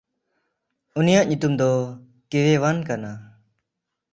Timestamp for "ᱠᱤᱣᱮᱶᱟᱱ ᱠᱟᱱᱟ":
2.29-3.11